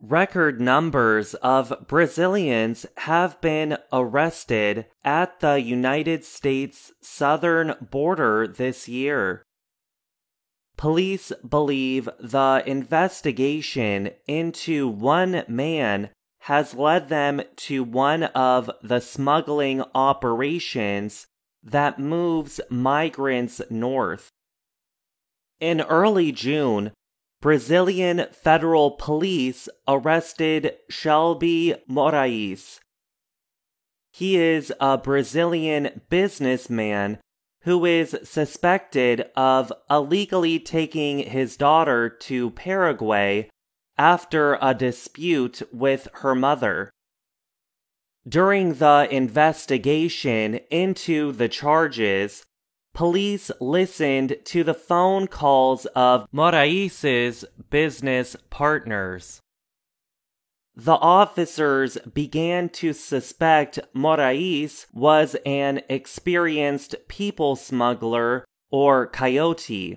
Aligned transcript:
record 0.00 0.60
numbers 0.60 1.34
of 1.34 1.72
Brazilians 1.86 2.86
have 2.98 3.40
been 3.40 3.76
arrested 3.92 4.86
at 5.04 5.40
the 5.40 5.60
United 5.60 6.24
States 6.24 6.92
southern 7.00 7.74
border 7.90 8.48
this 8.48 8.88
year. 8.88 9.42
Police 10.76 11.30
believe 11.46 12.08
the 12.18 12.62
investigation 12.66 14.10
into 14.26 14.88
one 14.88 15.44
man 15.46 16.08
has 16.44 16.74
led 16.74 17.10
them 17.10 17.42
to 17.54 17.84
one 17.84 18.22
of 18.22 18.70
the 18.82 19.00
smuggling 19.00 19.84
operations 19.94 21.26
that 21.62 21.98
moves 21.98 22.60
migrants 22.70 23.60
north. 23.68 24.30
In 25.60 25.82
early 25.82 26.32
June, 26.32 26.92
Brazilian 27.40 28.26
federal 28.32 28.90
police 28.90 29.66
arrested 29.88 30.76
Chelbe 30.90 31.74
Moraes. 31.88 32.80
He 34.12 34.36
is 34.36 34.72
a 34.78 34.98
Brazilian 34.98 36.02
businessman 36.10 37.18
who 37.62 37.86
is 37.86 38.16
suspected 38.24 39.26
of 39.36 39.72
illegally 39.88 40.58
taking 40.58 41.20
his 41.20 41.56
daughter 41.56 42.10
to 42.10 42.50
Paraguay 42.50 43.48
after 43.96 44.58
a 44.60 44.74
dispute 44.74 45.62
with 45.72 46.08
her 46.14 46.34
mother. 46.34 46.90
During 48.28 48.74
the 48.74 49.08
investigation 49.10 50.56
into 50.70 51.32
the 51.32 51.48
charges, 51.48 52.44
police 53.00 53.50
listened 53.60 54.36
to 54.44 54.62
the 54.62 54.74
phone 54.74 55.26
calls 55.26 55.86
of 55.96 56.28
Moraes's 56.30 57.46
business 57.70 58.36
partners. 58.50 59.40
The 60.76 60.96
officers 60.96 61.96
began 62.12 62.68
to 62.68 62.92
suspect 62.92 63.78
Moraes 63.94 64.84
was 64.92 65.34
an 65.46 65.80
experienced 65.88 66.94
people 67.08 67.56
smuggler 67.56 68.44
or 68.70 69.06
coyote. 69.06 69.96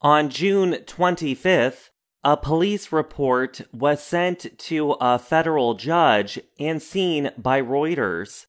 On 0.00 0.30
June 0.30 0.72
25th, 0.86 1.90
a 2.24 2.38
police 2.38 2.92
report 2.92 3.60
was 3.74 4.02
sent 4.02 4.58
to 4.58 4.92
a 5.02 5.18
federal 5.18 5.74
judge 5.74 6.40
and 6.58 6.80
seen 6.80 7.30
by 7.36 7.60
Reuters. 7.60 8.46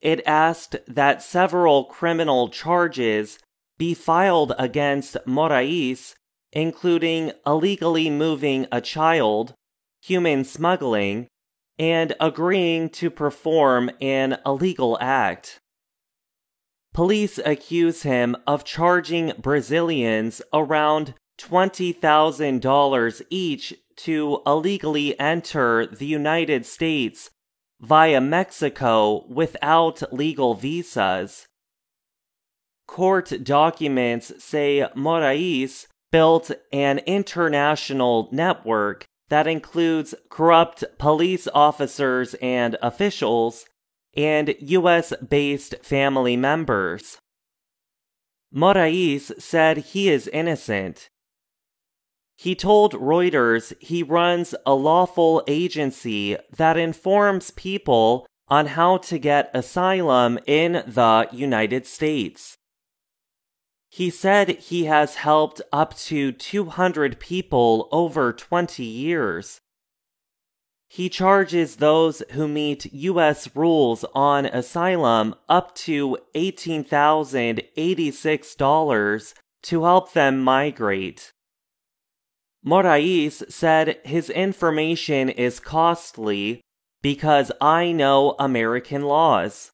It 0.00 0.22
asked 0.26 0.76
that 0.86 1.22
several 1.22 1.84
criminal 1.84 2.48
charges 2.48 3.38
be 3.78 3.94
filed 3.94 4.52
against 4.58 5.16
Moraes, 5.26 6.14
including 6.52 7.32
illegally 7.46 8.10
moving 8.10 8.66
a 8.70 8.80
child, 8.80 9.54
human 10.02 10.44
smuggling, 10.44 11.26
and 11.78 12.14
agreeing 12.20 12.90
to 12.90 13.10
perform 13.10 13.90
an 14.00 14.38
illegal 14.44 14.98
act. 15.00 15.58
Police 16.92 17.38
accuse 17.44 18.02
him 18.02 18.36
of 18.46 18.64
charging 18.64 19.32
Brazilians 19.38 20.42
around 20.52 21.14
$20,000 21.38 23.22
each 23.30 23.74
to 23.96 24.42
illegally 24.46 25.18
enter 25.20 25.86
the 25.86 26.06
United 26.06 26.66
States 26.66 27.30
via 27.80 28.20
Mexico 28.20 29.24
without 29.28 30.12
legal 30.12 30.54
visas. 30.54 31.46
Court 32.86 33.32
documents 33.42 34.32
say 34.42 34.86
Moraes 34.96 35.86
built 36.10 36.50
an 36.72 36.98
international 37.00 38.28
network 38.32 39.04
that 39.28 39.46
includes 39.46 40.14
corrupt 40.30 40.84
police 40.98 41.46
officers 41.54 42.34
and 42.40 42.76
officials 42.82 43.66
and 44.16 44.54
US 44.60 45.12
based 45.16 45.74
family 45.82 46.36
members. 46.36 47.18
Moraes 48.54 49.38
said 49.40 49.76
he 49.78 50.08
is 50.08 50.26
innocent 50.28 51.10
he 52.38 52.54
told 52.54 52.92
Reuters 52.92 53.72
he 53.80 54.04
runs 54.04 54.54
a 54.64 54.72
lawful 54.72 55.42
agency 55.48 56.36
that 56.56 56.76
informs 56.76 57.50
people 57.50 58.28
on 58.46 58.66
how 58.66 58.98
to 58.98 59.18
get 59.18 59.50
asylum 59.52 60.38
in 60.46 60.84
the 60.86 61.26
United 61.32 61.84
States. 61.84 62.56
He 63.90 64.08
said 64.08 64.50
he 64.50 64.84
has 64.84 65.16
helped 65.16 65.60
up 65.72 65.98
to 65.98 66.30
200 66.30 67.18
people 67.18 67.88
over 67.90 68.32
20 68.32 68.84
years. 68.84 69.60
He 70.86 71.08
charges 71.08 71.74
those 71.76 72.22
who 72.30 72.46
meet 72.46 72.92
U.S. 72.92 73.48
rules 73.56 74.04
on 74.14 74.46
asylum 74.46 75.34
up 75.48 75.74
to 75.74 76.16
$18,086 76.36 79.34
to 79.62 79.82
help 79.82 80.12
them 80.12 80.44
migrate. 80.44 81.32
Moraes 82.64 83.42
said 83.50 83.98
his 84.04 84.30
information 84.30 85.28
is 85.28 85.60
costly 85.60 86.62
because 87.02 87.52
I 87.60 87.92
know 87.92 88.34
American 88.38 89.02
laws. 89.02 89.72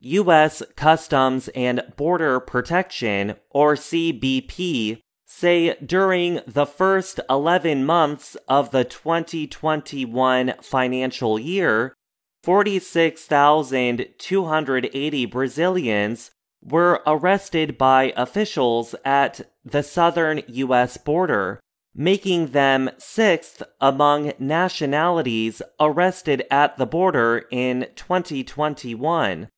U.S. 0.00 0.62
Customs 0.76 1.48
and 1.48 1.82
Border 1.96 2.38
Protection, 2.38 3.34
or 3.50 3.74
CBP, 3.74 5.00
say 5.24 5.74
during 5.84 6.40
the 6.46 6.66
first 6.66 7.18
11 7.30 7.84
months 7.84 8.36
of 8.46 8.70
the 8.70 8.84
2021 8.84 10.54
financial 10.60 11.38
year, 11.38 11.94
46,280 12.44 15.26
Brazilians 15.26 16.30
were 16.68 17.02
arrested 17.06 17.78
by 17.78 18.12
officials 18.16 18.94
at 19.04 19.40
the 19.64 19.82
southern 19.82 20.42
U.S. 20.48 20.96
border, 20.96 21.60
making 21.94 22.48
them 22.48 22.90
sixth 22.98 23.62
among 23.80 24.32
nationalities 24.38 25.62
arrested 25.80 26.44
at 26.50 26.76
the 26.76 26.86
border 26.86 27.46
in 27.50 27.86
2021. 27.94 29.48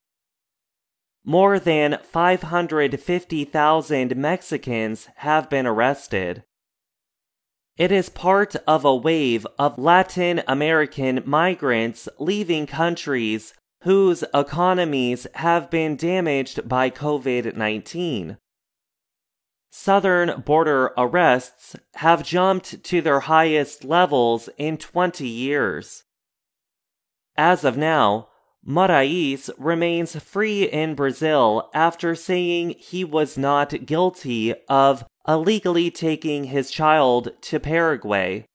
More 1.25 1.59
than 1.59 1.99
550,000 2.05 4.17
Mexicans 4.17 5.09
have 5.17 5.51
been 5.51 5.67
arrested. 5.67 6.45
It 7.77 7.91
is 7.93 8.09
part 8.09 8.57
of 8.67 8.85
a 8.85 8.97
wave 8.97 9.47
of 9.59 9.79
Latin 9.79 10.43
American 10.49 11.23
migrants 11.25 12.09
leaving 12.19 12.67
countries 12.67 13.55
whose 13.83 14.25
economies 14.35 15.27
have 15.35 15.71
been 15.71 15.97
damaged 15.97 16.69
by 16.69 16.91
COVID 16.91 17.57
19. 17.57 18.39
Southern 19.71 20.41
border 20.41 20.93
arrests 20.97 21.77
have 21.97 22.25
jumped 22.25 22.83
to 22.83 23.01
their 23.01 23.21
highest 23.21 23.85
levels 23.85 24.49
in 24.59 24.77
20 24.77 25.27
years. 25.27 26.05
As 27.37 27.65
of 27.65 27.77
now, 27.77 28.29
Moraes 28.67 29.51
remains 29.57 30.17
free 30.17 30.65
in 30.65 30.95
Brazil 30.95 31.71
after 31.73 32.15
saying 32.15 32.75
he 32.79 33.05
was 33.05 33.39
not 33.39 33.87
guilty 33.87 34.55
of 34.69 35.05
illegally 35.29 35.91
taking 35.91 36.45
his 36.45 36.71
child 36.71 37.31
to 37.43 37.61
Paraguay 37.61 38.48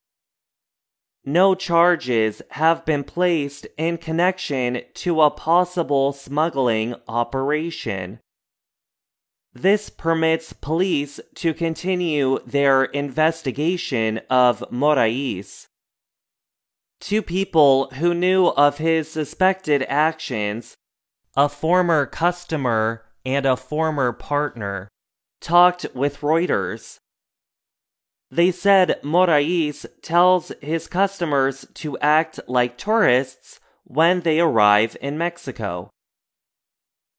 no 1.26 1.56
charges 1.56 2.42
have 2.52 2.86
been 2.86 3.04
placed 3.04 3.66
in 3.78 3.98
connection 3.98 4.82
to 4.94 5.22
a 5.22 5.32
possible 5.32 6.12
smuggling 6.12 6.96
operation. 7.08 8.20
This 9.54 9.90
permits 9.90 10.52
police 10.52 11.20
to 11.36 11.54
continue 11.54 12.40
their 12.46 12.86
investigation 12.86 14.20
of 14.30 14.64
Moraes. 14.72 15.68
Two 17.00 17.22
people 17.22 17.90
who 17.96 18.14
knew 18.14 18.48
of 18.48 18.80
his 18.80 19.12
suspected 19.12 19.84
actions, 19.88 20.76
a 21.36 21.48
former 21.48 22.06
customer 22.06 23.04
and 23.26 23.46
a 23.46 23.56
former 23.56 24.12
partner, 24.12 24.90
talked 25.40 25.86
with 25.94 26.22
Reuters. 26.22 26.98
They 28.34 28.50
said 28.50 29.00
Moraes 29.04 29.86
tells 30.02 30.52
his 30.60 30.88
customers 30.88 31.68
to 31.76 32.00
act 32.00 32.40
like 32.48 32.80
tourists 32.80 33.60
when 33.84 34.22
they 34.22 34.40
arrive 34.40 34.98
in 35.00 35.20
Mexico. 35.20 35.92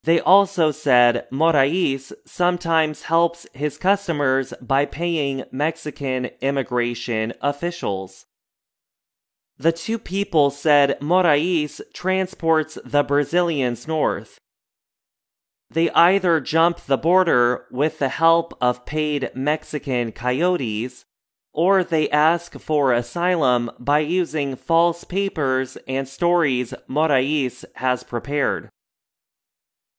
They 0.03 0.19
also 0.19 0.73
said 0.73 1.29
Moraes 1.31 2.13
sometimes 2.27 3.03
helps 3.03 3.47
his 3.55 3.77
customers 3.79 4.55
by 4.61 4.87
paying 4.87 5.45
Mexican 5.53 6.31
immigration 6.41 7.33
officials. 7.41 8.27
The 9.57 9.71
two 9.71 10.01
people 10.01 10.51
said 10.51 10.99
Moraes 11.01 11.81
transports 11.93 12.77
the 12.85 13.05
Brazilians 13.05 13.87
north, 13.87 14.41
they 15.71 15.91
either 15.91 16.41
jump 16.41 16.81
the 16.81 16.99
border 16.99 17.67
with 17.71 17.99
the 17.99 18.09
help 18.09 18.57
of 18.61 18.87
paid 18.87 19.31
Mexican 19.35 20.13
coyotes 20.13 21.05
or 21.55 21.85
they 21.85 22.11
ask 22.11 22.59
for 22.59 22.93
asylum 22.93 23.71
by 23.79 24.01
using 24.01 24.57
false 24.57 25.05
papers 25.05 25.79
and 25.87 26.09
stories 26.09 26.75
Moraes 26.89 27.65
has 27.77 28.03
prepared. 28.03 28.69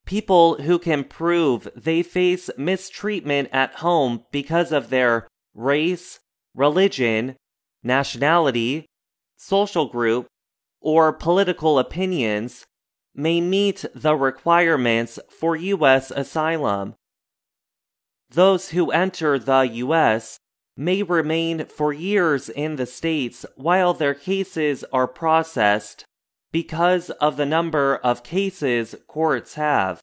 People 0.04 0.62
who 0.62 0.78
can 0.78 1.02
prove 1.02 1.66
they 1.74 2.02
face 2.02 2.50
mistreatment 2.56 3.48
at 3.52 3.76
home 3.76 4.24
because 4.30 4.70
of 4.70 4.90
their 4.90 5.26
race, 5.54 6.20
religion, 6.54 7.36
nationality, 7.82 8.86
social 9.36 9.86
group, 9.86 10.26
or 10.80 11.12
political 11.12 11.78
opinions 11.78 12.66
may 13.16 13.40
meet 13.40 13.84
the 13.94 14.14
requirements 14.14 15.18
for 15.30 15.56
U.S. 15.56 16.10
asylum. 16.10 16.94
Those 18.28 18.70
who 18.70 18.90
enter 18.90 19.38
the 19.38 19.62
U.S. 19.62 20.38
may 20.76 21.02
remain 21.02 21.64
for 21.66 21.92
years 21.92 22.50
in 22.50 22.76
the 22.76 22.86
States 22.86 23.46
while 23.56 23.94
their 23.94 24.14
cases 24.14 24.84
are 24.92 25.08
processed 25.08 26.04
because 26.52 27.10
of 27.10 27.36
the 27.36 27.46
number 27.46 27.96
of 27.96 28.22
cases 28.22 28.94
courts 29.08 29.54
have. 29.54 30.00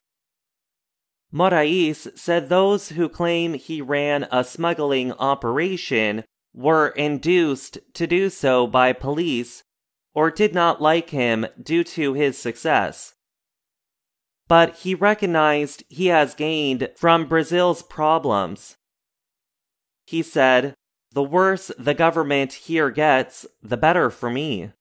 Moraes 1.33 2.17
said 2.17 2.49
those 2.49 2.89
who 2.89 3.09
claim 3.09 3.53
he 3.53 3.81
ran 3.81 4.27
a 4.31 4.43
smuggling 4.43 5.11
operation 5.13 6.23
were 6.53 6.89
induced 6.89 7.79
to 7.93 8.05
do 8.05 8.29
so 8.29 8.67
by 8.67 8.93
police 8.93 9.63
or 10.13 10.29
did 10.29 10.53
not 10.53 10.81
like 10.81 11.09
him 11.09 11.45
due 11.61 11.83
to 11.83 12.13
his 12.13 12.37
success. 12.37 13.13
But 14.47 14.77
he 14.77 14.93
recognized 14.93 15.83
he 15.89 16.07
has 16.07 16.35
gained 16.35 16.89
from 16.95 17.27
Brazil's 17.27 17.81
problems. 17.81 18.77
He 20.05 20.21
said, 20.21 20.75
The 21.13 21.23
worse 21.23 21.71
the 21.77 21.93
government 21.93 22.53
here 22.53 22.89
gets, 22.89 23.45
the 23.61 23.77
better 23.77 24.09
for 24.09 24.29
me. 24.29 24.71